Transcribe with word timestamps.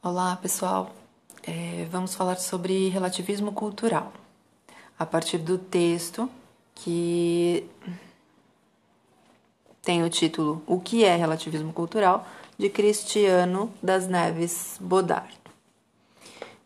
Olá, 0.00 0.36
pessoal. 0.36 0.94
É, 1.44 1.84
vamos 1.90 2.14
falar 2.14 2.36
sobre 2.36 2.88
relativismo 2.88 3.50
cultural 3.50 4.12
a 4.96 5.04
partir 5.04 5.38
do 5.38 5.58
texto 5.58 6.30
que 6.72 7.68
tem 9.82 10.04
o 10.04 10.08
título 10.08 10.62
O 10.68 10.78
que 10.78 11.04
é 11.04 11.16
relativismo 11.16 11.72
cultural 11.72 12.24
de 12.56 12.68
Cristiano 12.68 13.72
das 13.82 14.06
Neves 14.06 14.78
Bodart. 14.80 15.34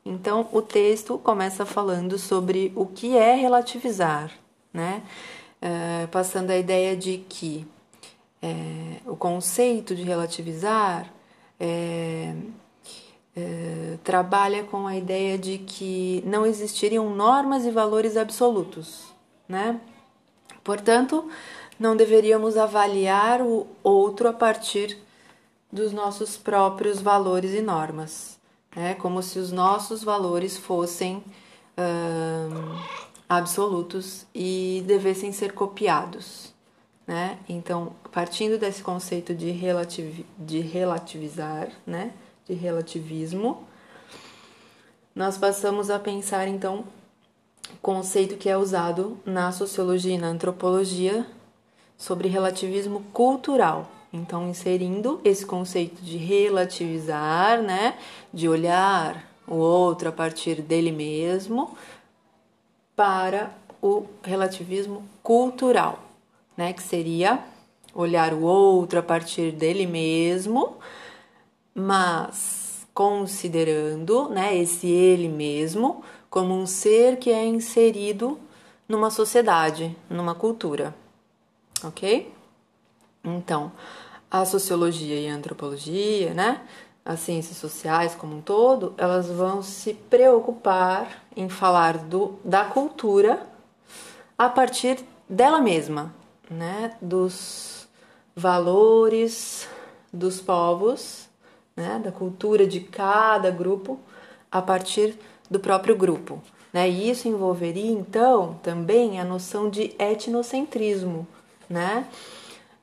Então, 0.04 0.46
o 0.52 0.60
texto 0.60 1.16
começa 1.16 1.64
falando 1.64 2.18
sobre 2.18 2.70
o 2.76 2.84
que 2.84 3.16
é 3.16 3.34
relativizar, 3.34 4.30
né? 4.74 5.02
É, 5.58 6.06
passando 6.08 6.50
a 6.50 6.58
ideia 6.58 6.94
de 6.94 7.24
que 7.30 7.66
é, 8.42 8.98
o 9.06 9.16
conceito 9.16 9.96
de 9.96 10.02
relativizar 10.02 11.10
é, 11.58 12.34
é, 13.36 13.98
trabalha 14.04 14.64
com 14.64 14.86
a 14.86 14.96
ideia 14.96 15.38
de 15.38 15.58
que 15.58 16.22
não 16.26 16.44
existiriam 16.44 17.14
normas 17.14 17.64
e 17.64 17.70
valores 17.70 18.16
absolutos, 18.16 19.04
né? 19.48 19.80
Portanto, 20.62 21.29
não 21.79 21.96
deveríamos 21.96 22.57
avaliar 22.57 23.40
o 23.40 23.66
outro 23.82 24.29
a 24.29 24.32
partir 24.32 24.98
dos 25.71 25.93
nossos 25.93 26.36
próprios 26.36 27.00
valores 27.00 27.52
e 27.52 27.62
normas, 27.62 28.38
né? 28.76 28.94
Como 28.94 29.22
se 29.22 29.38
os 29.38 29.50
nossos 29.50 30.04
valores 30.04 30.57
fossem 30.57 31.24
absolutos 33.27 34.27
e 34.34 34.84
devessem 34.86 35.33
ser 35.33 35.52
copiados, 35.52 36.52
né? 37.06 37.38
Então, 37.48 37.94
partindo 38.12 38.58
desse 38.58 38.83
conceito 38.83 39.34
de, 39.34 39.52
de 40.38 40.60
relativizar, 40.60 41.70
né? 41.86 42.12
De 42.46 42.55
relativismo, 42.55 43.66
nós 45.14 45.36
passamos 45.36 45.90
a 45.90 45.98
pensar 45.98 46.48
então 46.48 46.84
conceito 47.80 48.36
que 48.36 48.48
é 48.48 48.56
usado 48.56 49.18
na 49.24 49.52
sociologia 49.52 50.14
e 50.14 50.18
na 50.18 50.28
antropologia 50.28 51.26
sobre 51.96 52.28
relativismo 52.28 53.02
cultural. 53.12 53.90
Então, 54.12 54.48
inserindo 54.48 55.20
esse 55.24 55.46
conceito 55.46 56.02
de 56.02 56.18
relativizar, 56.18 57.62
né, 57.62 57.96
de 58.32 58.48
olhar 58.48 59.27
o 59.46 59.54
outro 59.54 60.08
a 60.08 60.12
partir 60.12 60.60
dele 60.60 60.92
mesmo, 60.92 61.77
para 62.94 63.50
o 63.80 64.06
relativismo 64.22 65.02
cultural, 65.22 66.02
né, 66.56 66.72
que 66.72 66.82
seria 66.82 67.42
olhar 67.94 68.34
o 68.34 68.42
outro 68.42 68.98
a 68.98 69.02
partir 69.02 69.50
dele 69.50 69.86
mesmo 69.86 70.77
mas 71.74 72.86
considerando 72.94 74.28
né, 74.28 74.56
esse 74.56 74.86
ele 74.86 75.28
mesmo 75.28 76.04
como 76.28 76.54
um 76.54 76.66
ser 76.66 77.18
que 77.18 77.30
é 77.30 77.44
inserido 77.44 78.38
numa 78.88 79.10
sociedade, 79.10 79.96
numa 80.08 80.34
cultura, 80.34 80.94
ok? 81.82 82.32
Então, 83.24 83.72
a 84.30 84.44
sociologia 84.44 85.18
e 85.20 85.28
a 85.28 85.34
antropologia, 85.34 86.34
né, 86.34 86.62
as 87.04 87.20
ciências 87.20 87.56
sociais 87.56 88.14
como 88.14 88.36
um 88.36 88.40
todo, 88.40 88.94
elas 88.96 89.28
vão 89.28 89.62
se 89.62 89.94
preocupar 89.94 91.24
em 91.36 91.48
falar 91.48 91.98
do, 91.98 92.38
da 92.44 92.64
cultura 92.64 93.46
a 94.36 94.48
partir 94.48 94.98
dela 95.28 95.60
mesma, 95.60 96.14
né, 96.50 96.96
dos 97.00 97.88
valores 98.34 99.68
dos 100.12 100.40
povos 100.40 101.28
né, 101.76 102.00
da 102.02 102.12
cultura 102.12 102.66
de 102.66 102.80
cada 102.80 103.50
grupo 103.50 103.98
a 104.50 104.60
partir 104.60 105.18
do 105.50 105.58
próprio 105.58 105.96
grupo. 105.96 106.42
Né? 106.72 106.88
E 106.88 107.10
isso 107.10 107.28
envolveria, 107.28 107.90
então, 107.90 108.58
também 108.62 109.20
a 109.20 109.24
noção 109.24 109.68
de 109.68 109.94
etnocentrismo, 109.98 111.27
né? 111.68 112.06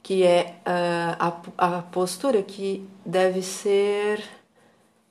que 0.02 0.24
é 0.24 0.56
uh, 0.66 1.42
a, 1.58 1.78
a 1.78 1.82
postura 1.84 2.42
que 2.42 2.88
deve 3.06 3.42
ser 3.42 4.24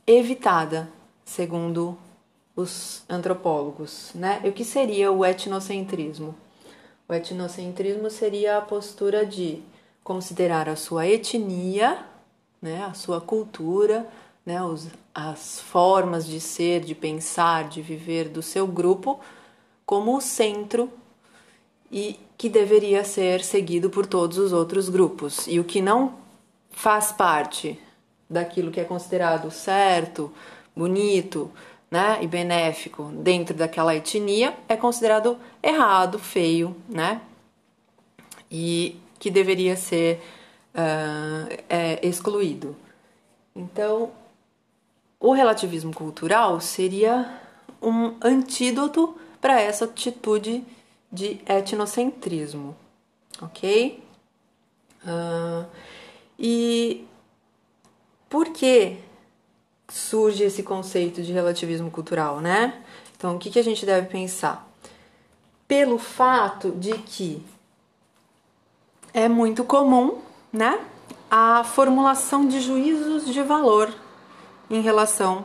evitada, 0.07 0.89
segundo 1.25 1.97
os 2.57 3.05
antropólogos. 3.09 4.11
Né? 4.15 4.41
E 4.45 4.49
o 4.49 4.53
que 4.53 4.65
seria 4.65 5.13
o 5.13 5.25
etnocentrismo? 5.25 6.35
O 7.09 7.15
etnocentrismo 7.15 8.11
seria 8.11 8.59
a 8.59 8.61
postura 8.61 9.25
de 9.25 9.63
considerar 10.03 10.69
a 10.69 10.77
sua 10.77 11.07
etnia 11.07 12.05
né, 12.61 12.85
a 12.85 12.95
sua 12.95 13.21
cultura, 13.21 14.07
né, 14.45 14.63
os, 14.63 14.89
as 15.15 15.61
formas 15.61 16.27
de 16.27 16.41
ser, 16.41 16.81
de 16.81 16.95
pensar, 16.95 17.69
de 17.69 17.83
viver 17.83 18.29
do 18.29 18.43
seu 18.43 18.67
grupo 18.67 19.21
como 19.85 20.17
o 20.17 20.21
centro 20.21 20.91
e 21.91 22.19
que 22.37 22.49
deveria 22.49 23.05
ser 23.05 23.43
seguido 23.43 23.91
por 23.91 24.07
todos 24.07 24.39
os 24.39 24.53
outros 24.53 24.89
grupos. 24.89 25.47
E 25.47 25.59
o 25.59 25.65
que 25.65 25.81
não 25.81 26.15
faz 26.71 27.11
parte 27.11 27.79
daquilo 28.29 28.71
que 28.71 28.81
é 28.81 28.85
considerado 28.85 29.51
certo, 29.51 30.33
bonito, 30.77 31.51
né, 31.91 32.19
e 32.21 32.27
benéfico 32.27 33.05
dentro 33.15 33.57
daquela 33.57 33.95
etnia 33.95 34.55
é 34.69 34.77
considerado 34.77 35.39
errado, 35.63 36.19
feio, 36.19 36.77
né? 36.89 37.21
E 38.51 39.01
que 39.19 39.31
deveria 39.31 39.75
ser 39.75 40.23
uh, 40.79 41.65
é 41.69 42.07
excluído. 42.07 42.77
Então, 43.55 44.13
o 45.19 45.33
relativismo 45.33 45.93
cultural 45.93 46.61
seria 46.61 47.41
um 47.83 48.15
antídoto 48.23 49.17
para 49.41 49.61
essa 49.61 49.85
atitude 49.85 50.65
de 51.11 51.41
etnocentrismo, 51.47 52.77
ok? 53.43 54.03
Uh, 55.03 55.67
e 56.39 57.07
por 58.29 58.51
que 58.51 58.99
surge 59.89 60.45
esse 60.45 60.63
conceito 60.63 61.23
de 61.23 61.33
relativismo 61.33 61.91
cultural, 61.91 62.41
né? 62.41 62.83
Então, 63.17 63.35
o 63.35 63.39
que, 63.39 63.51
que 63.51 63.59
a 63.59 63.65
gente 63.65 63.85
deve 63.85 64.07
pensar? 64.07 64.69
Pelo 65.67 65.99
fato 65.99 66.71
de 66.73 66.93
que 66.99 67.43
é 69.13 69.29
muito 69.29 69.65
comum 69.65 70.28
né, 70.53 70.81
a 71.31 71.63
formulação 71.65 72.47
de 72.47 72.61
juízos 72.61 73.27
de 73.27 73.43
valor 73.43 73.93
em 74.71 74.81
relação 74.81 75.45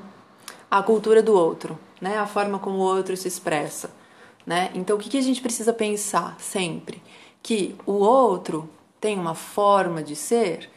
à 0.69 0.81
cultura 0.81 1.21
do 1.21 1.33
outro, 1.33 1.77
né, 2.01 2.17
a 2.17 2.25
forma 2.25 2.59
como 2.59 2.77
o 2.77 2.81
outro 2.81 3.15
se 3.15 3.27
expressa. 3.27 3.91
Né? 4.45 4.71
Então, 4.73 4.97
o 4.97 4.99
que, 4.99 5.17
a 5.17 5.21
gente 5.21 5.41
precisa 5.41 5.71
pensar 5.71 6.35
sempre? 6.39 7.01
Que 7.41 7.75
o 7.85 7.93
outro 7.93 8.69
tem 8.99 9.17
uma 9.17 9.35
forma 9.35 10.03
de 10.03 10.15
ser 10.15 10.69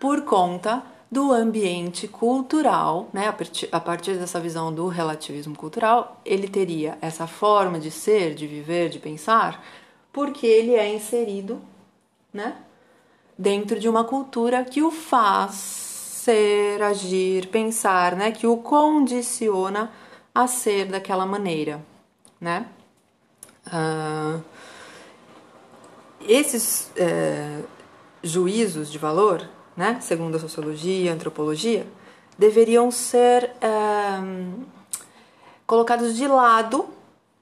por 0.00 0.22
conta 0.22 0.82
do 1.10 1.32
ambiente 1.32 2.06
cultural, 2.06 3.08
né? 3.14 3.28
A 3.28 3.32
partir, 3.32 3.68
a 3.72 3.80
partir 3.80 4.14
dessa 4.18 4.38
visão 4.38 4.72
do 4.72 4.88
relativismo 4.88 5.56
cultural, 5.56 6.20
ele 6.24 6.46
teria 6.46 6.98
essa 7.00 7.26
forma 7.26 7.80
de 7.80 7.90
ser, 7.90 8.34
de 8.34 8.46
viver, 8.46 8.90
de 8.90 8.98
pensar, 8.98 9.64
porque 10.12 10.46
ele 10.46 10.74
é 10.74 10.94
inserido, 10.94 11.60
né? 12.32 12.56
Dentro 13.38 13.78
de 13.78 13.88
uma 13.88 14.02
cultura 14.02 14.64
que 14.64 14.82
o 14.82 14.90
faz 14.90 15.54
ser, 15.54 16.82
agir, 16.82 17.46
pensar, 17.46 18.16
né? 18.16 18.32
Que 18.32 18.46
o 18.46 18.56
condiciona 18.56 19.90
a 20.34 20.46
ser 20.46 20.86
daquela 20.86 21.24
maneira, 21.24 21.80
né? 22.40 22.66
Uh, 23.66 24.42
esses 26.26 26.90
uh, 26.96 27.66
juízos 28.22 28.90
de 28.90 28.98
valor, 28.98 29.48
né? 29.76 29.98
Segundo 30.00 30.36
a 30.36 30.40
sociologia, 30.40 31.12
a 31.12 31.14
antropologia, 31.14 31.86
deveriam 32.36 32.90
ser 32.90 33.52
uh, 33.62 34.66
colocados 35.66 36.16
de 36.16 36.26
lado 36.26 36.97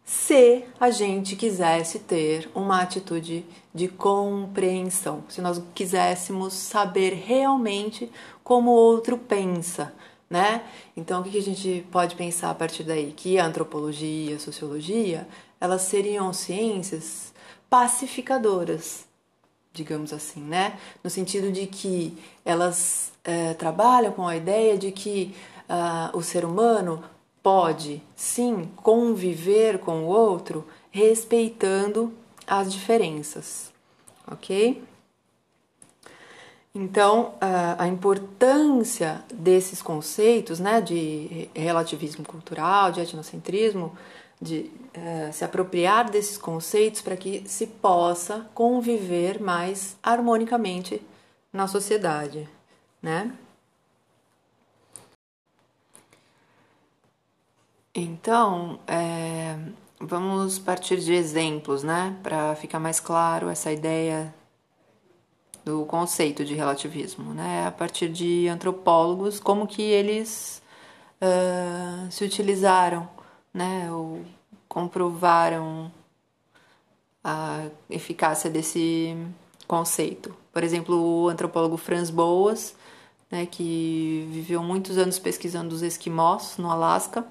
se 0.07 0.63
a 0.79 0.89
gente 0.89 1.35
quisesse 1.35 1.99
ter 1.99 2.49
uma 2.55 2.81
atitude 2.81 3.45
de 3.75 3.89
compreensão, 3.89 5.25
se 5.29 5.41
nós 5.41 5.61
quiséssemos 5.75 6.53
saber 6.55 7.13
realmente 7.13 8.09
como 8.45 8.71
o 8.71 8.75
outro 8.75 9.19
pensa, 9.19 9.93
né? 10.31 10.63
Então, 10.97 11.21
o 11.21 11.25
que 11.25 11.37
a 11.37 11.43
gente 11.43 11.85
pode 11.91 12.15
pensar 12.15 12.51
a 12.51 12.55
partir 12.55 12.85
daí? 12.85 13.13
Que 13.17 13.37
a 13.37 13.47
antropologia, 13.47 14.37
a 14.37 14.39
sociologia, 14.39 15.27
elas 15.61 15.83
seriam 15.83 16.33
ciências 16.33 17.35
pacificadoras, 17.69 19.07
digamos 19.73 20.13
assim, 20.13 20.41
né? 20.41 20.79
No 21.03 21.11
sentido 21.11 21.51
de 21.51 21.67
que 21.67 22.17
elas 22.45 23.11
é, 23.25 23.55
trabalham 23.55 24.13
com 24.13 24.29
a 24.29 24.37
ideia 24.37 24.79
de 24.79 24.93
que 24.93 25.35
uh, 25.69 26.17
o 26.17 26.23
ser 26.23 26.45
humano 26.45 27.03
pode 27.47 28.03
sim 28.17 28.69
conviver 28.75 29.79
com 29.79 30.03
o 30.03 30.07
outro 30.09 30.67
respeitando 30.91 32.13
as 32.45 32.73
diferenças, 32.73 33.73
ok? 34.27 34.83
Então, 36.75 37.35
a 37.79 37.87
importância 37.87 39.25
desses 39.33 39.81
conceitos, 39.81 40.59
né, 40.59 40.81
de 40.81 41.49
relativismo 41.55 42.25
cultural, 42.25 42.91
de 42.91 43.01
etnocentrismo, 43.01 43.97
de 44.43 44.69
uh, 44.97 45.33
se 45.33 45.45
apropriar 45.45 46.11
desses 46.11 46.37
conceitos 46.37 47.01
para 47.01 47.17
que 47.17 47.45
se 47.47 47.69
possa 47.69 48.45
conviver 48.55 49.41
mais 49.41 49.97
harmonicamente 50.03 51.01
na 51.53 51.69
sociedade, 51.69 52.49
né? 53.01 53.33
Então, 57.99 58.79
é, 58.87 59.59
vamos 59.99 60.59
partir 60.59 60.99
de 60.99 61.15
exemplos, 61.15 61.83
né, 61.83 62.15
para 62.23 62.55
ficar 62.55 62.79
mais 62.79 63.01
claro 63.01 63.49
essa 63.49 63.73
ideia 63.73 64.35
do 65.65 65.85
conceito 65.87 66.45
de 66.45 66.55
relativismo, 66.55 67.35
né? 67.35 67.67
A 67.67 67.73
partir 67.73 68.09
de 68.09 68.47
antropólogos, 68.49 69.41
como 69.41 69.67
que 69.67 69.83
eles 69.83 70.63
uh, 71.21 72.11
se 72.13 72.23
utilizaram, 72.23 73.09
né? 73.53 73.91
Ou 73.91 74.23
comprovaram 74.69 75.91
a 77.25 77.67
eficácia 77.91 78.49
desse 78.49 79.17
conceito. 79.67 80.37
Por 80.53 80.63
exemplo, 80.63 81.25
o 81.25 81.29
antropólogo 81.29 81.77
Franz 81.77 82.11
Boas, 82.11 82.77
né, 83.29 83.47
que 83.47 84.29
viveu 84.31 84.63
muitos 84.63 84.97
anos 84.99 85.19
pesquisando 85.19 85.75
os 85.75 85.83
esquimós 85.83 86.57
no 86.59 86.71
Alasca, 86.71 87.27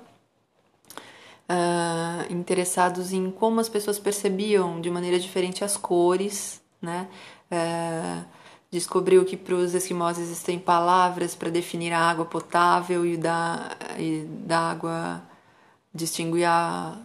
uh, 1.50 2.32
interessados 2.32 3.14
em 3.14 3.32
como 3.32 3.60
as 3.60 3.70
pessoas 3.70 4.00
percebiam 4.00 4.82
de 4.82 4.90
maneira 4.90 5.20
diferente 5.20 5.64
as 5.64 5.78
cores, 5.78 6.62
né? 6.82 7.08
É, 7.50 8.24
descobriu 8.72 9.24
que 9.24 9.38
para 9.38 9.56
os 9.56 9.74
esquimós 9.74 10.18
existem 10.18 10.60
palavras 10.60 11.36
para 11.36 11.50
definir 11.50 11.94
a 11.94 12.00
água 12.00 12.26
potável 12.26 13.06
e 13.06 13.16
da, 13.18 13.76
e 13.98 14.26
da 14.28 14.72
água 14.72 15.22
distinguir 15.94 16.46
a, 16.46 16.98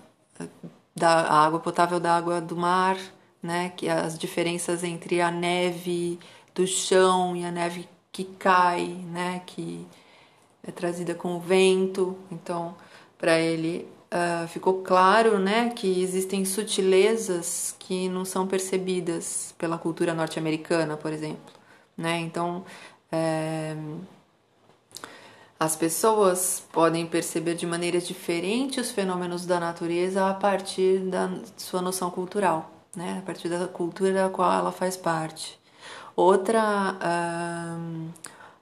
da 0.97 1.11
a 1.11 1.45
água 1.45 1.61
potável 1.61 2.01
da 2.01 2.17
água 2.17 2.41
do 2.41 2.57
mar, 2.57 2.97
né? 3.43 3.71
Que 3.77 3.89
as 3.89 4.19
diferenças 4.19 4.83
entre 4.83 5.21
a 5.21 5.31
neve 5.31 6.19
do 6.55 6.67
chão 6.67 7.37
e 7.37 7.45
a 7.45 7.51
neve 7.51 7.89
que 8.11 8.25
cai, 8.25 8.87
né? 8.87 9.43
Que 9.47 9.87
é 10.63 10.71
trazida 10.73 11.15
com 11.15 11.37
o 11.37 11.41
vento. 11.41 12.19
Então, 12.31 12.75
para 13.19 13.39
ele 13.39 13.87
uh, 14.12 14.49
ficou 14.49 14.83
claro 14.83 15.39
né, 15.39 15.71
que 15.71 16.03
existem 16.03 16.45
sutilezas 16.45 17.75
que 17.79 18.09
não 18.09 18.25
são 18.25 18.47
percebidas 18.47 19.55
pela 19.59 19.79
cultura 19.79 20.15
norte-americana, 20.15 20.97
por 20.97 21.12
exemplo. 21.12 21.55
Né? 21.97 22.19
Então, 22.21 22.65
é, 23.11 23.77
as 25.59 25.77
pessoas 25.77 26.67
podem 26.73 27.07
perceber 27.07 27.55
de 27.55 27.67
maneira 27.67 28.01
diferente 28.01 28.81
os 28.81 28.91
fenômenos 28.91 29.45
da 29.45 29.61
natureza 29.61 30.29
a 30.29 30.35
partir 30.35 31.01
da 31.01 31.31
sua 31.57 31.83
noção 31.83 32.11
cultural, 32.11 32.71
né? 32.97 33.19
a 33.19 33.23
partir 33.27 33.49
da 33.49 33.69
cultura 33.69 34.12
da 34.12 34.29
qual 34.31 34.53
ela 34.53 34.73
faz 34.73 34.97
parte. 34.97 35.61
Outra 36.17 36.97
uh, 36.97 38.11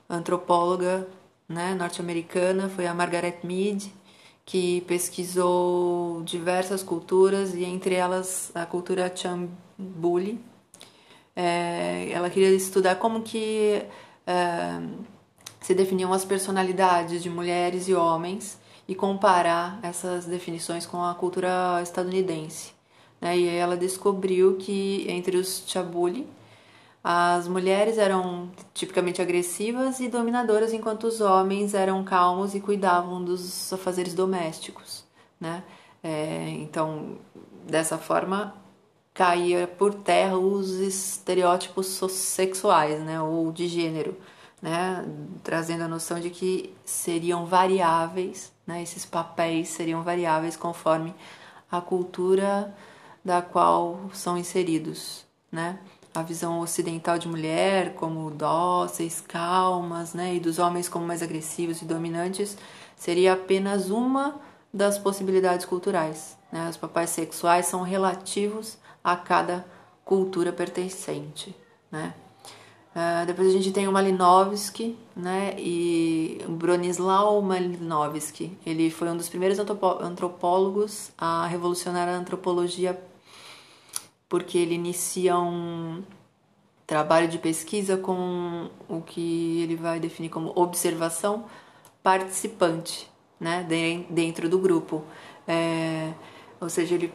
antropóloga 0.09 1.09
né, 1.49 1.75
norte-americana 1.75 2.69
foi 2.69 2.87
a 2.87 2.95
Margaret 2.95 3.39
Mead, 3.43 3.93
que 4.49 4.81
pesquisou 4.87 6.23
diversas 6.23 6.83
culturas 6.83 7.53
e 7.55 7.67
entre 7.67 7.95
elas 7.95 8.51
a 8.55 8.65
cultura 8.65 9.13
Chambuli. 9.15 10.43
É, 11.37 12.09
ela 12.11 12.31
queria 12.31 12.49
estudar 12.49 12.95
como 12.95 13.21
que 13.21 13.83
é, 14.27 14.81
se 15.61 15.75
definiam 15.75 16.15
as 16.15 16.25
personalidades 16.25 17.23
de 17.23 17.29
mulheres 17.29 17.89
e 17.89 17.95
homens 17.95 18.59
e 18.89 18.95
comparar 18.95 19.79
essas 19.83 20.25
definições 20.25 20.87
com 20.87 21.05
a 21.05 21.15
cultura 21.15 21.83
estadunidense. 21.83 22.73
Né? 23.21 23.37
E 23.37 23.49
ela 23.49 23.77
descobriu 23.77 24.57
que 24.57 25.05
entre 25.11 25.37
os 25.37 25.65
Chabuli 25.67 26.27
as 27.11 27.49
mulheres 27.49 27.97
eram 27.97 28.51
tipicamente 28.75 29.23
agressivas 29.23 29.99
e 29.99 30.11
dominadoras, 30.11 30.75
enquanto 30.75 31.05
os 31.05 31.23
homens 31.23 31.73
eram 31.73 32.05
calmos 32.05 32.55
e 32.55 32.61
cuidavam 32.61 33.25
dos 33.25 33.73
afazeres 33.73 34.13
domésticos, 34.13 35.07
né? 35.41 35.65
É, 36.03 36.51
então, 36.51 37.17
dessa 37.67 37.97
forma, 37.97 38.55
caía 39.15 39.67
por 39.67 39.95
terra 39.95 40.37
os 40.37 40.69
estereótipos 40.69 41.87
sexuais, 41.87 43.01
né? 43.01 43.19
Ou 43.23 43.51
de 43.53 43.69
gênero, 43.69 44.15
né? 44.61 45.03
Trazendo 45.43 45.85
a 45.85 45.89
noção 45.89 46.21
de 46.21 46.29
que 46.29 46.75
seriam 46.85 47.47
variáveis, 47.47 48.53
né? 48.67 48.83
Esses 48.83 49.07
papéis 49.07 49.69
seriam 49.69 50.03
variáveis 50.03 50.59
conforme 50.59 51.15
a 51.73 51.81
cultura 51.81 52.77
da 53.25 53.41
qual 53.41 54.11
são 54.13 54.37
inseridos, 54.37 55.25
né? 55.51 55.79
A 56.15 56.23
visão 56.23 56.61
ocidental 56.61 57.19
de 57.19 57.29
mulher 57.29 57.95
como 57.95 58.31
dóceis, 58.31 59.21
calmas, 59.21 60.15
né, 60.15 60.35
e 60.35 60.41
dos 60.41 60.59
homens 60.59 60.89
como 60.89 61.07
mais 61.07 61.23
agressivos 61.23 61.83
e 61.83 61.85
dominantes, 61.85 62.57
seria 62.97 63.35
apenas 63.35 63.91
uma 63.91 64.37
das 64.73 64.99
possibilidades 64.99 65.65
culturais. 65.65 66.37
Né? 66.53 66.69
Os 66.69 66.77
papéis 66.77 67.11
sexuais 67.11 67.67
são 67.67 67.83
relativos 67.83 68.79
a 69.03 69.17
cada 69.17 69.65
cultura 70.05 70.53
pertencente. 70.53 71.55
Né? 71.91 72.13
Uh, 72.95 73.27
depois 73.27 73.49
a 73.49 73.53
gente 73.53 73.71
tem 73.71 73.87
o 73.87 73.93
Malinowski 73.93 74.99
né, 75.15 75.55
e 75.59 76.45
Bronislaw 76.49 77.41
Malinowski. 77.41 78.57
Ele 78.67 78.91
foi 78.91 79.09
um 79.09 79.17
dos 79.17 79.29
primeiros 79.29 79.59
antropólogos 79.59 81.13
a 81.17 81.47
revolucionar 81.47 82.09
a 82.09 82.13
antropologia 82.13 82.99
porque 84.29 84.59
ele 84.59 84.75
inicia 84.75 85.39
um 85.39 86.03
trabalho 86.87 87.29
de 87.29 87.39
pesquisa 87.39 87.97
com 87.97 88.71
o 88.89 89.01
que 89.03 89.61
ele 89.63 89.77
vai 89.77 90.01
definir 90.01 90.31
como 90.31 90.53
observação 90.55 91.45
participante, 92.03 93.11
né, 93.39 93.67
dentro 94.09 94.49
do 94.49 94.59
grupo. 94.59 95.05
É, 95.47 96.13
ou 96.61 96.69
seja, 96.69 96.95
ele 96.95 97.13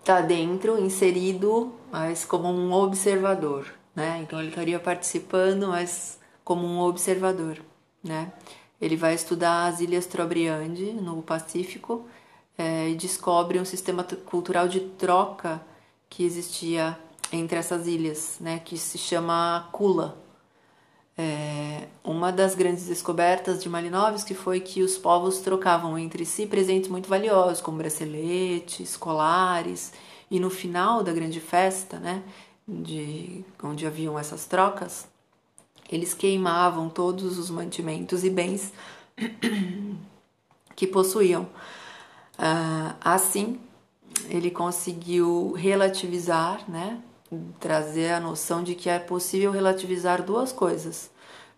está 0.00 0.20
dentro, 0.20 0.78
inserido, 0.78 1.72
mas 1.90 2.24
como 2.24 2.48
um 2.48 2.72
observador, 2.72 3.66
né? 3.94 4.20
Então 4.22 4.38
ele 4.38 4.50
estaria 4.50 4.78
participando, 4.78 5.68
mas 5.68 6.20
como 6.44 6.64
um 6.64 6.80
observador, 6.80 7.58
né? 8.02 8.32
Ele 8.80 8.96
vai 8.96 9.14
estudar 9.14 9.66
as 9.66 9.80
Ilhas 9.80 10.06
Trobriand 10.06 10.78
no 11.00 11.22
Pacífico 11.22 12.06
é, 12.56 12.88
e 12.88 12.94
descobre 12.94 13.58
um 13.58 13.64
sistema 13.64 14.04
cultural 14.04 14.68
de 14.68 14.80
troca 14.80 15.60
que 16.08 16.24
existia 16.24 16.98
entre 17.32 17.58
essas 17.58 17.86
ilhas, 17.86 18.36
né, 18.40 18.60
que 18.64 18.78
se 18.78 18.98
chama 18.98 19.68
Kula. 19.72 20.16
É, 21.18 21.88
uma 22.04 22.30
das 22.30 22.54
grandes 22.54 22.86
descobertas 22.86 23.62
de 23.62 23.68
Malinowski 23.68 24.34
foi 24.34 24.60
que 24.60 24.82
os 24.82 24.98
povos 24.98 25.38
trocavam 25.38 25.98
entre 25.98 26.26
si 26.26 26.46
presentes 26.46 26.90
muito 26.90 27.08
valiosos, 27.08 27.60
como 27.60 27.78
braceletes, 27.78 28.96
colares, 28.96 29.92
e 30.30 30.38
no 30.38 30.50
final 30.50 31.02
da 31.02 31.12
grande 31.12 31.40
festa, 31.40 31.98
né, 31.98 32.22
de, 32.68 33.44
onde 33.62 33.86
haviam 33.86 34.18
essas 34.18 34.44
trocas, 34.44 35.08
eles 35.90 36.12
queimavam 36.12 36.88
todos 36.88 37.38
os 37.38 37.48
mantimentos 37.48 38.24
e 38.24 38.30
bens 38.30 38.72
que 40.74 40.86
possuíam. 40.86 41.44
Uh, 42.38 42.94
assim, 43.00 43.58
ele 44.28 44.50
conseguiu 44.50 45.52
relativizar, 45.52 46.68
né? 46.68 47.00
Trazer 47.58 48.12
a 48.12 48.20
noção 48.20 48.62
de 48.62 48.74
que 48.74 48.88
é 48.88 48.98
possível 48.98 49.50
relativizar 49.50 50.22
duas 50.22 50.52
coisas. 50.52 51.10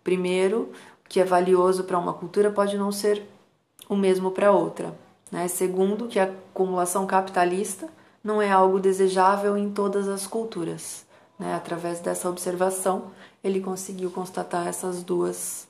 Primeiro, 0.03 0.71
que 1.07 1.19
é 1.19 1.23
valioso 1.23 1.83
para 1.83 1.97
uma 1.97 2.13
cultura 2.13 2.51
pode 2.51 2.77
não 2.77 2.91
ser 2.91 3.23
o 3.87 3.95
mesmo 3.95 4.31
para 4.31 4.51
outra. 4.51 4.93
Né? 5.31 5.47
Segundo, 5.47 6.07
que 6.07 6.19
a 6.19 6.23
acumulação 6.23 7.05
capitalista 7.05 7.87
não 8.23 8.41
é 8.41 8.51
algo 8.51 8.79
desejável 8.79 9.55
em 9.57 9.71
todas 9.71 10.07
as 10.07 10.25
culturas. 10.25 11.05
Né? 11.37 11.53
Através 11.53 11.99
dessa 11.99 12.29
observação, 12.29 13.11
ele 13.43 13.61
conseguiu 13.61 14.09
constatar 14.09 14.67
essas 14.67 15.03
duas 15.03 15.67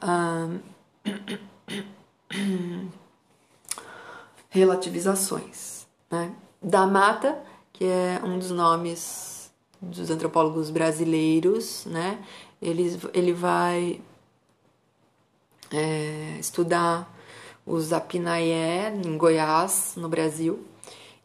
relativizações 4.50 5.77
né? 6.10 6.34
Da 6.60 6.86
Mata, 6.86 7.38
que 7.72 7.84
é 7.84 8.20
um 8.24 8.38
dos 8.38 8.50
nomes 8.50 9.50
dos 9.80 10.10
antropólogos 10.10 10.70
brasileiros, 10.70 11.84
né? 11.86 12.18
Ele, 12.60 12.98
ele 13.14 13.32
vai 13.32 14.00
é, 15.70 16.36
estudar 16.40 17.14
os 17.64 17.92
Apinaié 17.92 18.92
em 19.04 19.16
Goiás, 19.16 19.94
no 19.96 20.08
Brasil, 20.08 20.66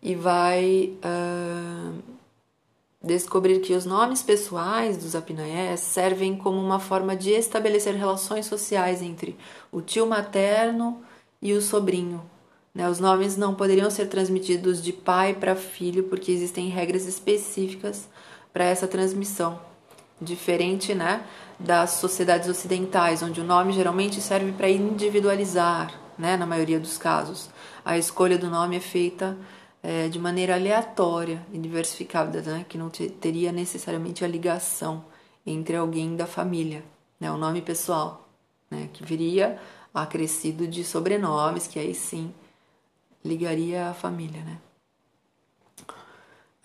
e 0.01 0.13
vai 0.13 0.93
uh, 1.03 2.03
descobrir 3.01 3.61
que 3.61 3.73
os 3.73 3.85
nomes 3.85 4.21
pessoais 4.21 4.97
dos 4.97 5.15
apinaiés 5.15 5.79
servem 5.79 6.35
como 6.37 6.59
uma 6.59 6.79
forma 6.79 7.15
de 7.15 7.31
estabelecer 7.31 7.95
relações 7.95 8.45
sociais 8.45 9.01
entre 9.01 9.37
o 9.71 9.81
tio 9.81 10.05
materno 10.05 11.01
e 11.41 11.53
o 11.53 11.61
sobrinho. 11.61 12.32
Né? 12.73 12.89
Os 12.89 12.99
nomes 12.99 13.37
não 13.37 13.53
poderiam 13.53 13.89
ser 13.89 14.07
transmitidos 14.07 14.81
de 14.81 14.91
pai 14.91 15.33
para 15.33 15.55
filho 15.55 16.05
porque 16.05 16.31
existem 16.31 16.69
regras 16.69 17.05
específicas 17.05 18.07
para 18.51 18.63
essa 18.65 18.87
transmissão, 18.87 19.59
diferente 20.21 20.93
né, 20.93 21.25
das 21.59 21.91
sociedades 21.91 22.49
ocidentais, 22.49 23.21
onde 23.21 23.41
o 23.41 23.43
nome 23.43 23.73
geralmente 23.73 24.21
serve 24.21 24.51
para 24.51 24.69
individualizar, 24.69 25.99
né, 26.17 26.37
na 26.37 26.45
maioria 26.45 26.79
dos 26.79 26.97
casos. 26.97 27.49
A 27.83 27.97
escolha 27.97 28.37
do 28.37 28.49
nome 28.49 28.77
é 28.77 28.79
feita 28.79 29.37
é, 29.83 30.07
de 30.07 30.17
maneira 30.17 30.55
aleatória 30.55 31.45
e 31.51 31.57
diversificada, 31.57 32.41
né? 32.41 32.65
que 32.67 32.77
não 32.77 32.89
teria 32.89 33.51
necessariamente 33.51 34.23
a 34.23 34.27
ligação 34.27 35.03
entre 35.45 35.75
alguém 35.75 36.15
da 36.15 36.25
família, 36.25 36.83
né? 37.19 37.29
o 37.29 37.37
nome 37.37 37.61
pessoal, 37.61 38.29
né? 38.71 38.89
que 38.93 39.03
viria 39.03 39.59
acrescido 39.93 40.65
de 40.65 40.85
sobrenomes, 40.85 41.67
que 41.67 41.77
aí 41.77 41.93
sim 41.93 42.33
ligaria 43.23 43.89
a 43.89 43.93
família. 43.93 44.41
Né? 44.43 44.57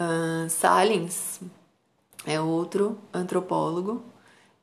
Uh, 0.01 0.49
Salins 0.49 1.41
é 2.27 2.41
outro 2.41 2.99
antropólogo 3.13 4.05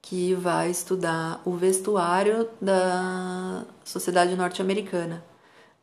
que 0.01 0.33
vai 0.35 0.69
estudar 0.69 1.41
o 1.45 1.53
vestuário 1.53 2.47
da 2.61 3.65
sociedade 3.83 4.35
norte-americana. 4.35 5.23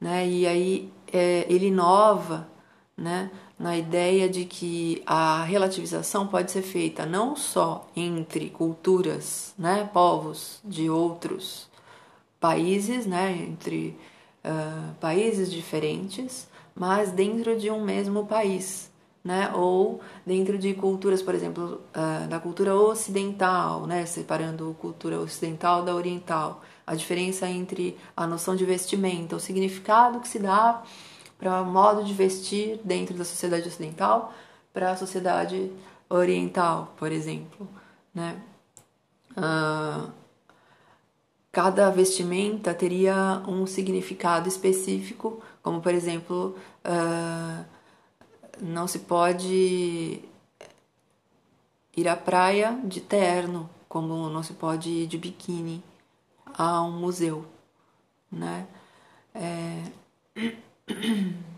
Né? 0.01 0.29
E 0.29 0.47
aí 0.47 0.93
é, 1.13 1.45
ele 1.49 1.67
inova 1.67 2.49
né, 2.97 3.31
na 3.59 3.77
ideia 3.77 4.29
de 4.29 4.45
que 4.45 5.03
a 5.07 5.43
relativização 5.43 6.27
pode 6.27 6.51
ser 6.53 6.63
feita 6.63 7.05
não 7.05 7.35
só 7.35 7.89
entre 7.97 8.49
culturas, 8.51 9.55
né, 9.59 9.89
povos 9.93 10.61
de 10.65 10.89
outros 10.89 11.69
países, 12.39 13.07
né, 13.07 13.33
entre 13.33 13.99
uh, 14.45 14.95
países 15.01 15.51
diferentes, 15.51 16.49
mas 16.75 17.11
dentro 17.11 17.59
de 17.59 17.71
um 17.71 17.83
mesmo 17.83 18.27
país, 18.27 18.91
né, 19.25 19.53
ou 19.55 20.01
dentro 20.27 20.59
de 20.59 20.75
culturas, 20.75 21.23
por 21.23 21.35
exemplo, 21.35 21.81
uh, 21.95 22.27
da 22.29 22.41
cultura 22.41 22.75
ocidental, 22.75 23.87
né, 23.87 24.05
separando 24.05 24.77
cultura 24.81 25.21
ocidental 25.21 25.85
da 25.85 25.95
oriental, 25.95 26.63
a 26.87 26.95
diferença 26.95 27.49
entre 27.49 27.97
a 28.17 28.27
noção 28.27 28.57
de 28.57 28.65
vestimenta, 28.65 29.37
o 29.37 29.41
significado 29.41 30.21
que 30.21 30.29
se 30.29 30.39
dá 30.39 30.83
para 31.39 31.63
o 31.63 31.67
modo 31.67 32.05
de 32.05 32.13
vestir 32.13 32.81
dentro 32.85 33.17
da 33.17 33.25
sociedade 33.25 33.69
ocidental 33.69 34.33
para 34.73 34.91
a 34.91 34.97
sociedade 34.97 35.71
oriental, 36.09 36.95
por 36.97 37.11
exemplo, 37.13 37.69
né? 38.15 38.41
Uh, 39.37 40.22
cada 41.53 41.91
vestimenta 41.91 42.73
teria 42.73 43.43
um 43.47 43.67
significado 43.67 44.49
específico, 44.49 45.43
como 45.63 45.83
por 45.83 45.93
exemplo, 45.93 46.57
uh, 46.85 47.65
não 48.59 48.89
se 48.89 49.01
pode 49.01 50.25
ir 51.95 52.09
à 52.09 52.17
praia 52.17 52.81
de 52.83 53.03
terno, 53.03 53.69
como 53.87 54.31
não 54.31 54.43
se 54.43 54.55
pode 54.55 54.89
ir 54.89 55.07
de 55.07 55.19
biquíni 55.19 55.85
a 56.57 56.83
um 56.83 56.93
museu, 56.93 57.45
né? 58.31 58.67
É... 59.35 59.83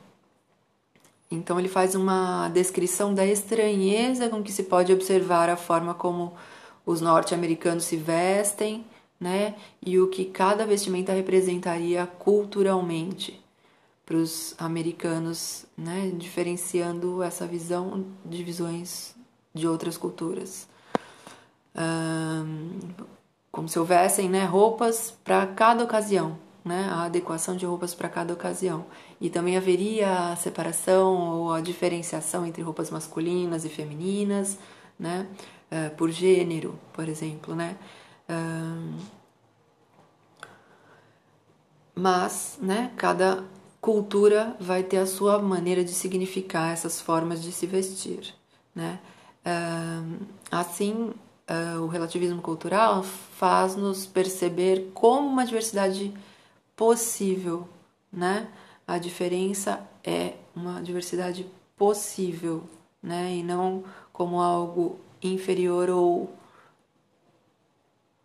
Então 1.30 1.58
ele 1.58 1.68
faz 1.68 1.96
uma 1.96 2.48
descrição 2.50 3.12
da 3.12 3.26
estranheza 3.26 4.28
com 4.28 4.40
que 4.40 4.52
se 4.52 4.62
pode 4.64 4.92
observar 4.92 5.48
a 5.48 5.56
forma 5.56 5.92
como 5.92 6.32
os 6.86 7.00
norte-americanos 7.00 7.84
se 7.84 7.96
vestem, 7.96 8.84
né? 9.20 9.54
E 9.84 9.98
o 9.98 10.08
que 10.08 10.24
cada 10.24 10.66
vestimenta 10.66 11.12
representaria 11.12 12.06
culturalmente 12.06 13.42
para 14.04 14.16
os 14.16 14.54
americanos, 14.58 15.64
né? 15.76 16.12
Diferenciando 16.16 17.22
essa 17.22 17.46
visão 17.46 18.04
de 18.24 18.42
visões 18.42 19.14
de 19.54 19.68
outras 19.68 19.96
culturas. 19.96 20.68
Um, 21.76 22.78
como 23.54 23.68
se 23.68 23.78
houvessem 23.78 24.28
né, 24.28 24.44
roupas 24.44 25.14
para 25.22 25.46
cada 25.46 25.84
ocasião, 25.84 26.36
né, 26.64 26.88
a 26.90 27.04
adequação 27.04 27.56
de 27.56 27.64
roupas 27.64 27.94
para 27.94 28.08
cada 28.08 28.34
ocasião. 28.34 28.84
E 29.20 29.30
também 29.30 29.56
haveria 29.56 30.32
a 30.32 30.36
separação 30.36 31.38
ou 31.38 31.52
a 31.52 31.60
diferenciação 31.60 32.44
entre 32.44 32.62
roupas 32.62 32.90
masculinas 32.90 33.64
e 33.64 33.68
femininas, 33.68 34.58
né, 34.98 35.28
uh, 35.70 35.94
por 35.96 36.10
gênero, 36.10 36.76
por 36.92 37.08
exemplo, 37.08 37.54
né. 37.54 37.76
Uh, 38.28 38.98
mas, 41.94 42.58
né, 42.60 42.92
cada 42.96 43.44
cultura 43.80 44.56
vai 44.58 44.82
ter 44.82 44.98
a 44.98 45.06
sua 45.06 45.38
maneira 45.40 45.84
de 45.84 45.92
significar 45.92 46.72
essas 46.72 47.00
formas 47.00 47.42
de 47.42 47.52
se 47.52 47.66
vestir, 47.66 48.34
né. 48.74 48.98
Uh, 49.46 50.26
assim, 50.50 51.12
o 51.82 51.86
relativismo 51.86 52.40
cultural 52.40 53.02
faz-nos 53.02 54.06
perceber 54.06 54.90
como 54.94 55.28
uma 55.28 55.44
diversidade 55.44 56.14
possível, 56.74 57.68
né? 58.12 58.48
A 58.86 58.98
diferença 58.98 59.86
é 60.02 60.34
uma 60.54 60.80
diversidade 60.80 61.46
possível, 61.76 62.64
né? 63.02 63.34
E 63.34 63.42
não 63.42 63.84
como 64.12 64.40
algo 64.40 64.98
inferior 65.22 65.90
ou 65.90 66.32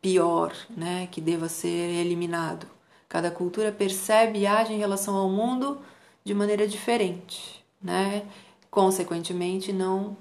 pior, 0.01 0.53
né? 0.75 1.08
Que 1.12 1.22
deva 1.22 1.50
ser 1.50 1.68
eliminado. 1.68 2.68
Cada 3.08 3.32
cultura 3.32 3.72
percebe 3.72 4.39
e 4.39 4.48
age 4.48 4.74
em 4.74 4.79
relação 4.79 5.15
ao 5.15 5.29
mundo 5.29 5.79
de 6.24 6.34
maneira 6.34 6.68
diferente, 6.68 7.63
né? 7.82 8.25
Consequentemente, 8.70 9.74
não 9.74 10.15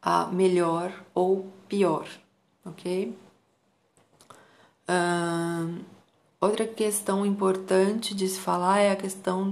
a 0.00 0.26
melhor 0.26 0.92
ou 1.14 1.50
pior, 1.68 2.06
ok? 2.64 3.16
Outra 6.40 6.66
questão 6.66 7.24
importante 7.24 8.14
de 8.14 8.28
se 8.28 8.38
falar 8.38 8.80
é 8.80 8.90
a 8.90 8.96
questão 8.96 9.48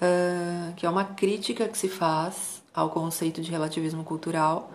uh, 0.00 0.74
que 0.74 0.86
é 0.86 0.90
uma 0.90 1.04
crítica 1.04 1.68
que 1.68 1.76
se 1.76 1.86
faz 1.86 2.62
ao 2.72 2.88
conceito 2.88 3.42
de 3.42 3.50
relativismo 3.50 4.02
cultural 4.02 4.72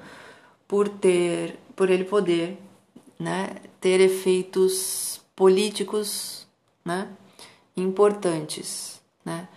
por 0.67 0.87
ter, 0.87 1.59
por 1.75 1.89
ele 1.89 2.03
poder, 2.03 2.61
né, 3.23 3.55
ter 3.79 4.01
efeitos 4.01 5.21
políticos, 5.33 6.45
né, 6.83 7.07
importantes, 7.75 9.01
né. 9.23 9.47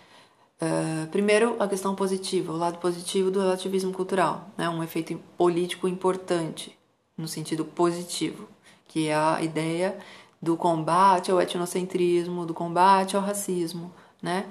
Uh, 0.59 1.05
primeiro, 1.09 1.55
a 1.59 1.67
questão 1.67 1.93
positiva, 1.93 2.51
o 2.51 2.57
lado 2.57 2.79
positivo 2.79 3.29
do 3.29 3.39
relativismo 3.39 3.93
cultural, 3.93 4.49
né, 4.57 4.67
um 4.67 4.81
efeito 4.81 5.15
político 5.37 5.87
importante 5.87 6.75
no 7.15 7.27
sentido 7.27 7.63
positivo, 7.63 8.47
que 8.87 9.09
é 9.09 9.15
a 9.15 9.39
ideia 9.41 9.99
do 10.41 10.55
combate 10.55 11.29
ao 11.29 11.41
etnocentrismo, 11.41 12.45
do 12.45 12.53
combate 12.53 13.15
ao 13.15 13.21
racismo, 13.21 13.93
né? 14.21 14.45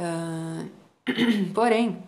Uh, 0.00 0.68
porém, 1.54 2.02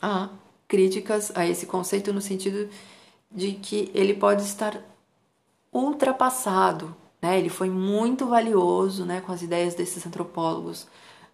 há 0.00 0.30
críticas 0.66 1.30
a 1.36 1.46
esse 1.46 1.66
conceito 1.66 2.12
no 2.12 2.20
sentido 2.20 2.68
de 3.30 3.52
que 3.52 3.90
ele 3.94 4.14
pode 4.14 4.42
estar 4.42 4.80
ultrapassado, 5.72 6.94
né? 7.20 7.38
Ele 7.38 7.48
foi 7.48 7.70
muito 7.70 8.26
valioso, 8.26 9.04
né, 9.04 9.20
com 9.20 9.32
as 9.32 9.42
ideias 9.42 9.74
desses 9.74 10.04
antropólogos 10.06 10.86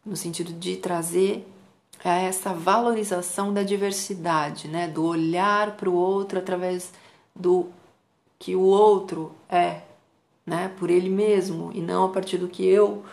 no 0.04 0.16
sentido 0.16 0.52
de 0.52 0.76
trazer 0.76 1.46
essa 2.04 2.54
valorização 2.54 3.52
da 3.52 3.62
diversidade, 3.62 4.68
né, 4.68 4.86
do 4.86 5.04
olhar 5.04 5.76
para 5.76 5.90
o 5.90 5.94
outro 5.94 6.38
através 6.38 6.92
do 7.34 7.66
que 8.38 8.54
o 8.54 8.60
outro 8.60 9.32
é, 9.48 9.80
né, 10.46 10.72
por 10.78 10.90
ele 10.90 11.10
mesmo 11.10 11.72
e 11.74 11.80
não 11.80 12.04
a 12.04 12.08
partir 12.08 12.38
do 12.38 12.48
que 12.48 12.64
eu 12.64 13.04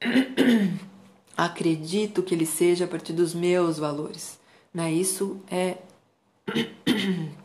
acredito 1.36 2.22
que 2.22 2.34
ele 2.34 2.46
seja 2.46 2.84
a 2.84 2.88
partir 2.88 3.12
dos 3.12 3.34
meus 3.34 3.78
valores. 3.78 4.38
Né? 4.72 4.92
Isso 4.92 5.40
é 5.50 5.78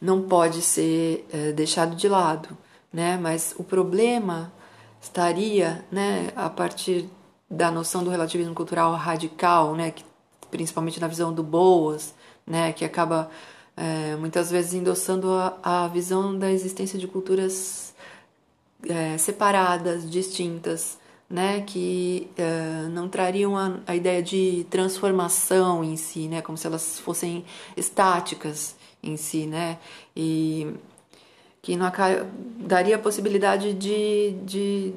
não 0.00 0.22
pode 0.22 0.60
ser 0.62 1.26
é, 1.32 1.52
deixado 1.52 1.94
de 1.96 2.08
lado, 2.08 2.56
né? 2.92 3.16
Mas 3.16 3.54
o 3.58 3.64
problema 3.64 4.52
estaria, 5.00 5.84
né, 5.90 6.30
a 6.34 6.48
partir 6.48 7.08
da 7.50 7.70
noção 7.70 8.02
do 8.02 8.10
relativismo 8.10 8.54
cultural 8.54 8.92
radical, 8.94 9.74
né, 9.74 9.90
que, 9.90 10.04
principalmente 10.50 11.00
na 11.00 11.06
visão 11.06 11.32
do 11.32 11.42
Boas, 11.42 12.14
né, 12.46 12.72
que 12.72 12.84
acaba 12.84 13.30
é, 13.76 14.16
muitas 14.16 14.50
vezes 14.50 14.74
endossando 14.74 15.30
a, 15.30 15.58
a, 15.62 15.88
visão 15.88 16.38
da 16.38 16.50
existência 16.50 16.98
de 16.98 17.06
culturas 17.06 17.94
é, 18.88 19.18
separadas, 19.18 20.08
distintas, 20.08 20.98
né, 21.28 21.62
que 21.62 22.30
uh, 22.38 22.88
não 22.90 23.08
trariam 23.08 23.56
a, 23.56 23.78
a, 23.86 23.96
ideia 23.96 24.22
de 24.22 24.66
transformação 24.70 25.82
em 25.82 25.96
si, 25.96 26.28
né, 26.28 26.42
como 26.42 26.56
se 26.56 26.66
elas 26.66 27.00
fossem 27.00 27.44
estáticas 27.76 28.76
em 29.04 29.16
si, 29.16 29.46
né, 29.46 29.78
e 30.16 30.74
que 31.62 31.76
não 31.76 31.90
daria 32.58 32.96
a 32.96 32.98
possibilidade 32.98 33.72
de, 33.72 34.32
de 34.44 34.94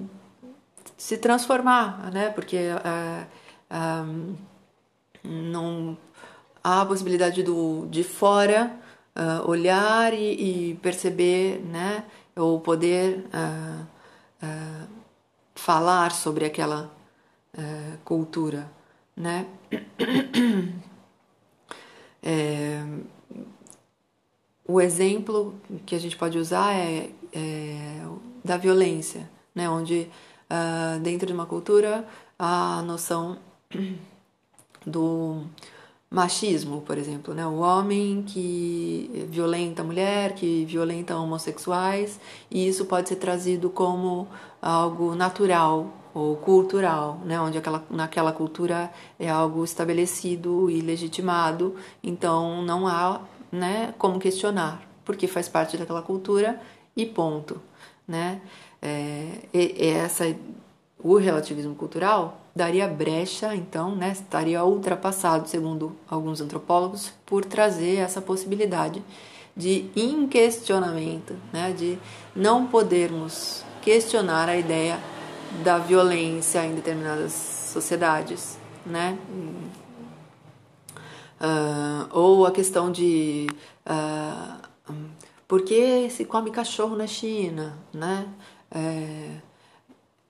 se 0.97 1.17
transformar, 1.17 2.11
né, 2.11 2.29
porque 2.29 2.57
uh, 2.57 3.27
uh, 3.71 4.35
não 5.23 5.97
há 6.63 6.81
a 6.81 6.85
possibilidade 6.85 7.43
do 7.43 7.87
de 7.89 8.03
fora 8.03 8.75
olhar 9.45 10.13
e, 10.13 10.71
e, 10.71 10.75
perceber, 10.75 11.59
né, 11.65 12.03
ou 12.35 12.59
poder 12.59 13.25
falar 15.57 16.11
sobre 16.11 16.45
aquela 16.45 16.89
uh, 17.57 17.97
cultura, 18.05 18.71
né? 19.15 19.45
É, 22.29 22.83
o 24.67 24.81
exemplo 24.81 25.55
que 25.85 25.95
a 25.95 25.99
gente 25.99 26.17
pode 26.17 26.37
usar 26.37 26.73
é, 26.73 27.09
é 27.33 28.01
da 28.43 28.57
violência, 28.57 29.29
né? 29.55 29.69
Onde 29.69 30.09
uh, 30.49 30.99
dentro 30.99 31.25
de 31.25 31.33
uma 31.33 31.45
cultura 31.45 32.05
a 32.37 32.81
noção 32.83 33.37
do 34.85 35.43
machismo, 36.09 36.81
por 36.81 36.97
exemplo, 36.97 37.33
né? 37.33 37.45
O 37.45 37.59
homem 37.59 38.23
que 38.23 39.27
violenta 39.29 39.81
a 39.81 39.85
mulher, 39.85 40.33
que 40.33 40.65
violenta 40.65 41.15
homossexuais, 41.17 42.19
e 42.49 42.67
isso 42.67 42.85
pode 42.85 43.09
ser 43.09 43.17
trazido 43.17 43.69
como 43.69 44.27
algo 44.61 45.15
natural 45.15 45.93
ou 46.13 46.35
cultural, 46.37 47.19
né? 47.25 47.39
Onde 47.39 47.57
aquela, 47.57 47.83
naquela 47.89 48.31
cultura 48.31 48.91
é 49.19 49.29
algo 49.29 49.63
estabelecido 49.63 50.69
e 50.69 50.81
legitimado, 50.81 51.75
então 52.03 52.61
não 52.63 52.87
há, 52.87 53.21
né, 53.51 53.93
como 53.97 54.19
questionar, 54.19 54.81
porque 55.05 55.27
faz 55.27 55.47
parte 55.47 55.77
daquela 55.77 56.01
cultura 56.01 56.59
e 56.95 57.05
ponto, 57.05 57.61
né? 58.07 58.41
É, 58.81 59.29
e, 59.53 59.85
e 59.85 59.87
essa 59.87 60.35
o 60.99 61.15
relativismo 61.17 61.75
cultural 61.75 62.41
daria 62.55 62.87
brecha, 62.87 63.53
então, 63.53 63.95
né, 63.95 64.11
estaria 64.11 64.63
ultrapassado, 64.63 65.47
segundo 65.47 65.95
alguns 66.09 66.41
antropólogos, 66.41 67.13
por 67.25 67.45
trazer 67.45 67.97
essa 67.97 68.19
possibilidade 68.19 69.03
de 69.55 69.85
inquestionamento, 69.95 71.35
né, 71.53 71.71
de 71.71 71.99
não 72.35 72.65
podermos 72.65 73.63
questionar 73.81 74.49
a 74.49 74.57
ideia 74.57 74.99
da 75.63 75.77
violência 75.77 76.65
em 76.65 76.75
determinadas 76.75 77.31
sociedades, 77.31 78.57
né? 78.85 79.17
Uh, 81.39 82.09
ou 82.11 82.45
a 82.45 82.51
questão 82.51 82.91
de 82.91 83.47
uh, 83.85 84.67
por 85.47 85.61
que 85.61 86.09
se 86.09 86.25
come 86.25 86.51
cachorro 86.51 86.95
na 86.95 87.07
China, 87.07 87.77
né? 87.93 88.27
É, 88.69 89.37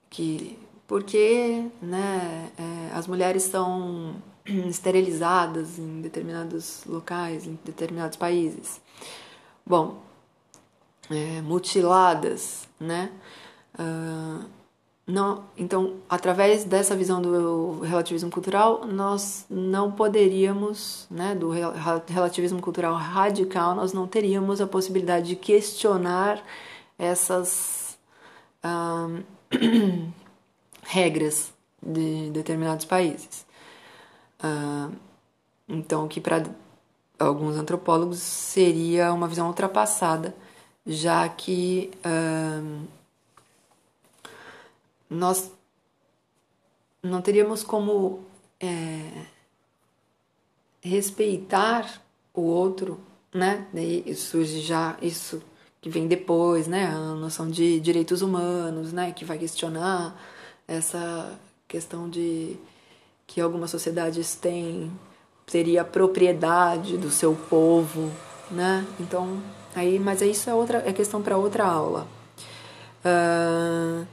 que 0.08 0.58
porque 0.86 1.66
né, 1.82 2.50
é, 2.56 2.94
as 2.94 3.06
mulheres 3.06 3.42
são 3.42 4.16
esterilizadas 4.46 5.78
em 5.78 6.00
determinados 6.00 6.82
locais, 6.86 7.46
em 7.46 7.58
determinados 7.64 8.16
países. 8.16 8.80
Bom, 9.66 10.02
é, 11.10 11.42
mutiladas, 11.42 12.66
né? 12.80 13.10
Uh, 13.78 14.57
não, 15.08 15.44
então, 15.56 15.94
através 16.06 16.64
dessa 16.64 16.94
visão 16.94 17.22
do 17.22 17.80
relativismo 17.80 18.30
cultural, 18.30 18.86
nós 18.86 19.46
não 19.48 19.90
poderíamos, 19.90 21.06
né, 21.10 21.34
do 21.34 21.48
relativismo 22.06 22.60
cultural 22.60 22.94
radical, 22.94 23.74
nós 23.74 23.94
não 23.94 24.06
teríamos 24.06 24.60
a 24.60 24.66
possibilidade 24.66 25.28
de 25.28 25.36
questionar 25.36 26.44
essas 26.98 27.98
regras 30.84 31.54
de 31.82 32.28
determinados 32.30 32.84
países. 32.84 33.46
Uh, 34.44 34.94
então, 35.66 36.06
que 36.06 36.20
para 36.20 36.44
alguns 37.18 37.56
antropólogos 37.56 38.18
seria 38.18 39.10
uma 39.14 39.26
visão 39.26 39.46
ultrapassada, 39.46 40.34
já 40.86 41.26
que 41.30 41.90
nós 45.08 45.50
não 47.02 47.22
teríamos 47.22 47.62
como 47.62 48.24
é, 48.60 49.26
respeitar 50.80 52.02
o 52.34 52.42
outro, 52.42 53.00
né? 53.32 53.66
Daí 53.72 54.14
surge 54.14 54.60
já 54.60 54.96
isso 55.00 55.42
que 55.80 55.88
vem 55.88 56.06
depois, 56.06 56.66
né? 56.66 56.86
A 56.86 57.14
noção 57.14 57.48
de 57.50 57.80
direitos 57.80 58.22
humanos, 58.22 58.92
né? 58.92 59.12
Que 59.12 59.24
vai 59.24 59.38
questionar 59.38 60.20
essa 60.66 61.38
questão 61.66 62.08
de 62.08 62.56
que 63.26 63.40
algumas 63.40 63.70
sociedades 63.70 64.34
têm 64.34 64.90
teria 65.46 65.82
propriedade 65.82 66.98
do 66.98 67.10
seu 67.10 67.34
povo, 67.34 68.12
né? 68.50 68.86
Então 69.00 69.42
aí, 69.74 69.98
mas 69.98 70.20
isso 70.20 70.50
é 70.50 70.54
outra 70.54 70.82
é 70.86 70.92
questão 70.92 71.22
para 71.22 71.36
outra 71.36 71.64
aula. 71.64 72.06
Uh, 73.04 74.06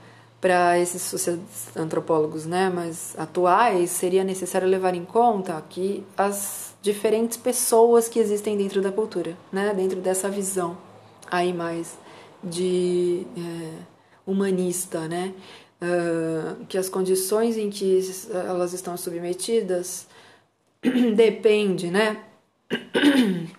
para 0.45 0.77
esses 0.77 1.27
antropólogos, 1.75 2.45
né, 2.45 2.69
mas 2.69 3.15
atuais, 3.17 3.89
seria 3.89 4.23
necessário 4.23 4.67
levar 4.67 4.93
em 4.93 5.03
conta 5.03 5.59
que 5.67 6.03
as 6.15 6.75
diferentes 6.83 7.35
pessoas 7.35 8.07
que 8.07 8.19
existem 8.19 8.55
dentro 8.55 8.79
da 8.79 8.91
cultura, 8.91 9.35
né, 9.51 9.73
dentro 9.73 9.99
dessa 9.99 10.29
visão 10.29 10.77
aí 11.31 11.51
mais 11.51 11.97
de 12.43 13.25
é, 13.35 13.71
humanista, 14.23 15.07
né, 15.07 15.33
uh, 15.81 16.63
que 16.65 16.77
as 16.77 16.89
condições 16.89 17.57
em 17.57 17.71
que 17.71 17.99
elas 18.31 18.71
estão 18.71 18.95
submetidas 18.95 20.05
depende, 21.15 21.89
né? 21.89 22.23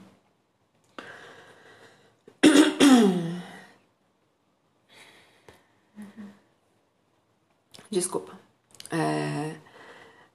Desculpa. 7.91 8.33
É, 8.91 9.57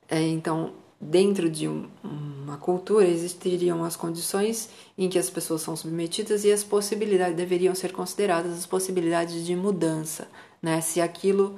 é, 0.10 0.22
então, 0.22 0.74
dentro 1.00 1.50
de 1.50 1.68
um, 1.68 1.90
uma 2.04 2.58
cultura 2.58 3.08
existiriam 3.08 3.84
as 3.84 3.96
condições 3.96 4.70
em 4.98 5.10
que 5.10 5.18
as 5.18 5.30
pessoas 5.30 5.62
são 5.62 5.76
submetidas 5.76 6.44
e 6.44 6.52
as 6.52 6.64
possibilidades 6.64 7.36
deveriam 7.36 7.74
ser 7.74 7.92
consideradas 7.92 8.58
as 8.58 8.66
possibilidades 8.66 9.46
de 9.46 9.56
mudança, 9.56 10.28
né? 10.62 10.82
Se 10.82 11.02
aquilo 11.02 11.58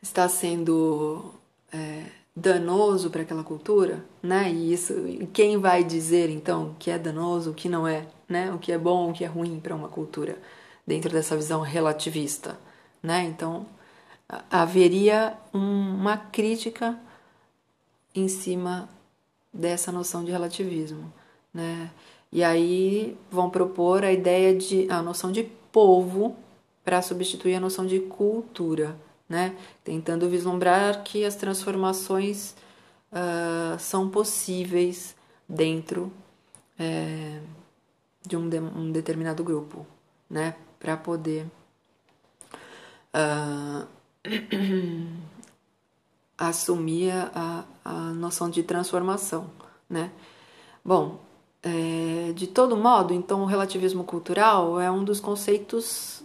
está 0.00 0.28
sendo 0.28 1.34
é, 1.72 2.04
danoso 2.34 3.10
para 3.10 3.22
aquela 3.22 3.42
cultura, 3.42 4.04
né? 4.22 4.50
E 4.52 4.72
isso, 4.72 4.94
quem 5.32 5.58
vai 5.58 5.82
dizer 5.82 6.30
então 6.30 6.76
que 6.78 6.90
é 6.90 6.98
danoso, 6.98 7.50
o 7.50 7.54
que 7.54 7.68
não 7.68 7.88
é, 7.88 8.06
né? 8.28 8.52
O 8.52 8.58
que 8.58 8.72
é 8.72 8.78
bom, 8.78 9.10
o 9.10 9.12
que 9.12 9.24
é 9.24 9.26
ruim 9.26 9.58
para 9.58 9.74
uma 9.74 9.88
cultura 9.88 10.38
dentro 10.86 11.10
dessa 11.10 11.36
visão 11.36 11.60
relativista, 11.62 12.58
né? 13.02 13.24
Então 13.24 13.66
haveria 14.50 15.36
uma 15.52 16.16
crítica 16.16 16.98
em 18.14 18.28
cima 18.28 18.88
dessa 19.52 19.92
noção 19.92 20.24
de 20.24 20.30
relativismo, 20.30 21.12
né? 21.52 21.90
E 22.32 22.42
aí 22.42 23.16
vão 23.30 23.48
propor 23.48 24.04
a 24.04 24.12
ideia 24.12 24.54
de 24.54 24.90
a 24.90 25.00
noção 25.00 25.30
de 25.30 25.44
povo 25.44 26.36
para 26.84 27.00
substituir 27.02 27.54
a 27.54 27.60
noção 27.60 27.86
de 27.86 28.00
cultura, 28.00 28.96
né? 29.28 29.56
Tentando 29.84 30.28
vislumbrar 30.28 31.02
que 31.02 31.24
as 31.24 31.34
transformações 31.36 32.54
uh, 33.12 33.78
são 33.78 34.08
possíveis 34.08 35.16
dentro 35.48 36.12
é, 36.78 37.40
de 38.26 38.36
um, 38.36 38.48
de 38.48 38.58
um, 38.58 38.90
determinado 38.90 39.42
grupo, 39.42 39.86
né? 40.28 40.54
Para 40.78 40.96
poder 40.96 41.46
uh, 43.16 43.86
assumir 46.36 47.12
a, 47.34 47.64
a 47.84 47.92
noção 48.12 48.50
de 48.50 48.62
transformação, 48.62 49.50
né? 49.88 50.10
Bom, 50.84 51.18
é, 51.62 52.32
de 52.32 52.46
todo 52.46 52.76
modo, 52.76 53.12
então, 53.12 53.42
o 53.42 53.46
relativismo 53.46 54.04
cultural 54.04 54.80
é 54.80 54.90
um 54.90 55.02
dos 55.02 55.18
conceitos 55.18 56.22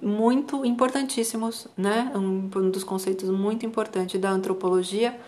muito 0.00 0.64
importantíssimos, 0.64 1.66
né? 1.76 2.12
Um, 2.14 2.50
um 2.54 2.70
dos 2.70 2.84
conceitos 2.84 3.28
muito 3.30 3.66
importantes 3.66 4.20
da 4.20 4.30
antropologia 4.30 5.18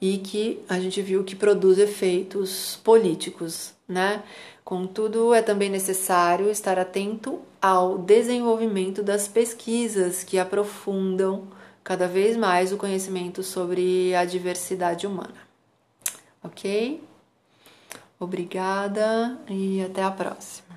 e 0.00 0.18
que 0.18 0.60
a 0.68 0.78
gente 0.78 1.00
viu 1.00 1.24
que 1.24 1.34
produz 1.34 1.78
efeitos 1.78 2.78
políticos, 2.84 3.72
né? 3.88 4.22
Contudo, 4.64 5.34
é 5.34 5.42
também 5.42 5.70
necessário 5.70 6.50
estar 6.50 6.78
atento 6.78 7.40
ao 7.62 7.96
desenvolvimento 7.96 9.04
das 9.04 9.28
pesquisas 9.28 10.24
que 10.24 10.36
aprofundam 10.36 11.46
cada 11.84 12.08
vez 12.08 12.36
mais 12.36 12.72
o 12.72 12.76
conhecimento 12.76 13.44
sobre 13.44 14.12
a 14.16 14.24
diversidade 14.24 15.06
humana. 15.06 15.46
Ok? 16.42 17.00
Obrigada 18.18 19.38
e 19.48 19.80
até 19.80 20.02
a 20.02 20.10
próxima. 20.10 20.71